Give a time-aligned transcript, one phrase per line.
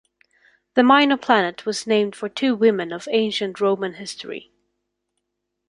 [0.73, 4.51] The minor planet was named for two women of ancient Roman history.